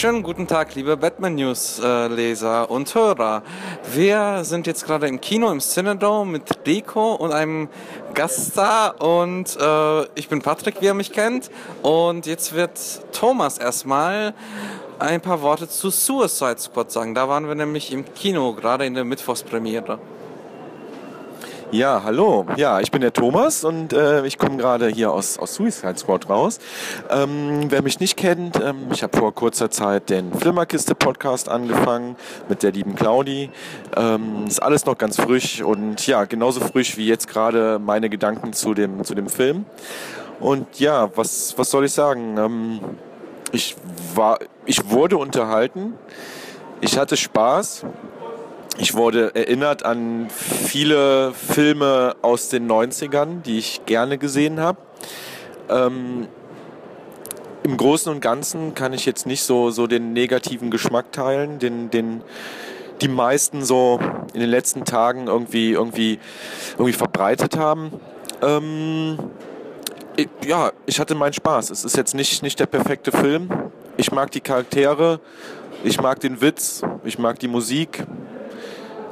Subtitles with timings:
[0.00, 3.42] Schönen guten Tag, liebe Batman News äh, und Hörer.
[3.92, 7.68] Wir sind jetzt gerade im Kino im Cinedome mit Rico und einem
[8.14, 11.50] Gaststar und äh, ich bin Patrick, wie ihr mich kennt.
[11.82, 12.80] Und jetzt wird
[13.12, 14.32] Thomas erstmal
[14.98, 17.14] ein paar Worte zu Suicide Squad sagen.
[17.14, 19.98] Da waren wir nämlich im Kino, gerade in der Mittwochspremiere.
[21.72, 22.46] Ja, hallo.
[22.56, 26.28] Ja, ich bin der Thomas und äh, ich komme gerade hier aus, aus Suicide Squad
[26.28, 26.58] raus.
[27.08, 32.16] Ähm, wer mich nicht kennt, ähm, ich habe vor kurzer Zeit den Flimmerkiste Podcast angefangen
[32.48, 33.50] mit der lieben Claudi.
[33.96, 38.52] Ähm, ist alles noch ganz frisch und ja, genauso frisch wie jetzt gerade meine Gedanken
[38.52, 39.64] zu dem, zu dem Film.
[40.40, 42.36] Und ja, was, was soll ich sagen?
[42.36, 42.80] Ähm,
[43.52, 43.76] ich
[44.16, 45.94] war, ich wurde unterhalten.
[46.80, 47.84] Ich hatte Spaß.
[48.80, 54.78] Ich wurde erinnert an viele Filme aus den 90ern, die ich gerne gesehen habe.
[55.68, 56.28] Ähm,
[57.62, 61.90] Im Großen und Ganzen kann ich jetzt nicht so, so den negativen Geschmack teilen, den,
[61.90, 62.22] den
[63.02, 64.00] die meisten so
[64.32, 66.18] in den letzten Tagen irgendwie, irgendwie,
[66.72, 67.92] irgendwie verbreitet haben.
[68.40, 69.18] Ähm,
[70.16, 71.68] ich, ja, ich hatte meinen Spaß.
[71.68, 73.50] Es ist jetzt nicht, nicht der perfekte Film.
[73.98, 75.20] Ich mag die Charaktere,
[75.84, 78.04] ich mag den Witz, ich mag die Musik,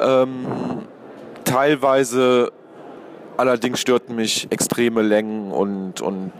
[0.00, 0.46] ähm,
[1.44, 2.52] teilweise
[3.36, 6.32] allerdings störten mich extreme Längen und, und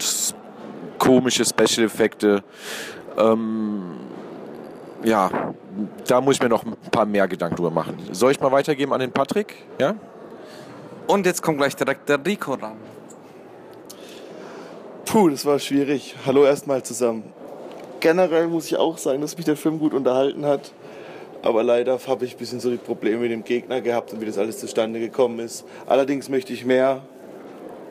[0.97, 2.43] komische Special-Effekte.
[3.17, 3.97] Ähm,
[5.03, 5.53] ja,
[6.07, 7.97] da muss ich mir noch ein paar mehr Gedanken drüber machen.
[8.11, 9.55] Soll ich mal weitergeben an den Patrick?
[9.79, 9.95] Ja?
[11.07, 12.77] Und jetzt kommt gleich direkt der Rico ran.
[15.05, 16.15] Puh, das war schwierig.
[16.25, 17.23] Hallo erstmal zusammen.
[17.99, 20.71] Generell muss ich auch sagen, dass mich der Film gut unterhalten hat.
[21.43, 24.25] Aber leider habe ich ein bisschen so die Probleme mit dem Gegner gehabt und wie
[24.25, 25.65] das alles zustande gekommen ist.
[25.87, 27.01] Allerdings möchte ich mehr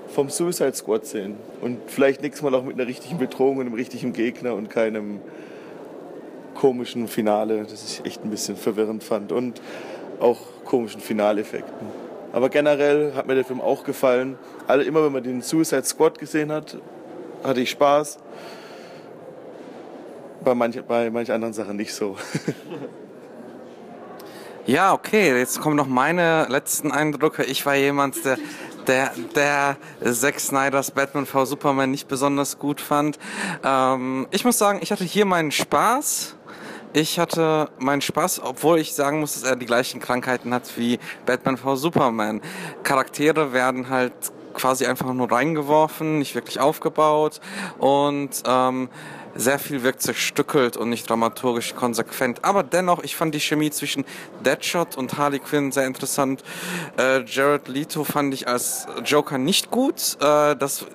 [0.08, 1.36] vom Suicide Squad sehen.
[1.60, 5.20] Und vielleicht nächstes Mal auch mit einer richtigen Bedrohung und einem richtigen Gegner und keinem
[6.54, 9.32] komischen Finale, das ich echt ein bisschen verwirrend fand.
[9.32, 9.60] Und
[10.20, 11.88] auch komischen Finaleffekten.
[12.32, 14.38] Aber generell hat mir der Film auch gefallen.
[14.68, 16.76] Alle, immer wenn man den Suicide Squad gesehen hat,
[17.42, 18.18] hatte ich Spaß.
[20.44, 22.16] Bei manch, bei manch anderen Sachen nicht so.
[24.70, 27.42] Ja, okay, jetzt kommen noch meine letzten Eindrücke.
[27.42, 28.38] Ich war jemand, der,
[28.86, 29.76] der, der
[30.12, 33.18] Zack Snyders Batman v Superman nicht besonders gut fand.
[33.64, 36.36] Ähm, ich muss sagen, ich hatte hier meinen Spaß.
[36.92, 41.00] Ich hatte meinen Spaß, obwohl ich sagen muss, dass er die gleichen Krankheiten hat wie
[41.26, 42.40] Batman v Superman.
[42.84, 44.12] Charaktere werden halt
[44.54, 47.40] quasi einfach nur reingeworfen, nicht wirklich aufgebaut
[47.78, 48.88] und ähm,
[49.34, 52.44] sehr viel wirkt zerstückelt und nicht dramaturgisch konsequent.
[52.44, 54.04] Aber dennoch, ich fand die Chemie zwischen
[54.44, 56.42] Deadshot und Harley Quinn sehr interessant.
[56.98, 60.16] Äh, Jared Leto fand ich als Joker nicht gut.
[60.20, 60.86] Äh, das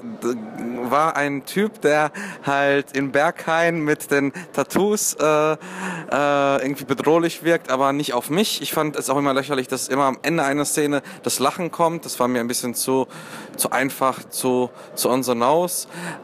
[0.84, 2.12] war ein Typ, der
[2.46, 5.58] halt in Berghain mit den Tattoos äh, äh,
[6.62, 8.62] irgendwie bedrohlich wirkt, aber nicht auf mich.
[8.62, 12.06] Ich fand es auch immer lächerlich, dass immer am Ende einer Szene das Lachen kommt.
[12.06, 13.08] Das war mir ein bisschen zu,
[13.58, 15.36] zu einfach, zu, zu on the.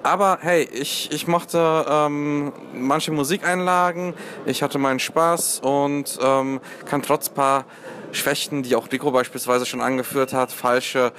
[0.03, 4.13] Aber hey, ich, ich mochte ähm, manche Musikeinlagen.
[4.45, 7.66] Ich hatte meinen Spaß und ähm, kann trotz paar
[8.13, 11.12] Schwächen, die auch Rico beispielsweise schon angeführt hat, falsche,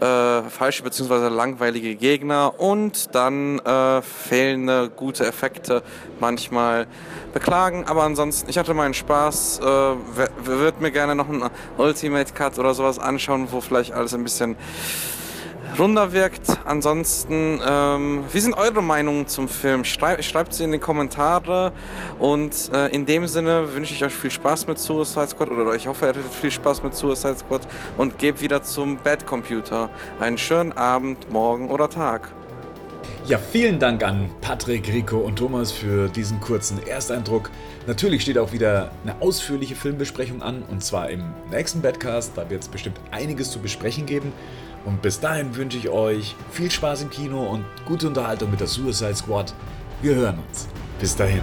[0.00, 1.28] äh, falsche bzw.
[1.28, 5.82] langweilige Gegner und dann äh, fehlende gute Effekte
[6.20, 6.86] manchmal
[7.32, 7.84] beklagen.
[7.86, 9.60] Aber ansonsten, ich hatte meinen Spaß.
[9.60, 11.44] Äh, würde mir gerne noch einen
[11.76, 14.56] Ultimate Cut oder sowas anschauen, wo vielleicht alles ein bisschen
[15.78, 16.42] runder wirkt.
[16.64, 19.84] Ansonsten, ähm, wie sind eure Meinungen zum Film?
[19.84, 21.72] Schrei schreibt sie in die Kommentare
[22.18, 25.86] und äh, in dem Sinne wünsche ich euch viel Spaß mit Suicide Squad oder ich
[25.86, 27.62] hoffe, ihr hattet viel Spaß mit Suicide Squad
[27.96, 29.90] und gebt wieder zum Bad Computer.
[30.20, 32.32] Einen schönen Abend, morgen oder Tag.
[33.26, 37.50] Ja, vielen Dank an Patrick, Rico und Thomas für diesen kurzen Ersteindruck.
[37.88, 42.32] Natürlich steht auch wieder eine ausführliche Filmbesprechung an und zwar im nächsten Badcast.
[42.36, 44.32] Da wird es bestimmt einiges zu besprechen geben.
[44.86, 48.68] Und bis dahin wünsche ich euch viel Spaß im Kino und gute Unterhaltung mit der
[48.68, 49.52] Suicide Squad.
[50.00, 50.68] Wir hören uns.
[51.00, 51.42] Bis dahin.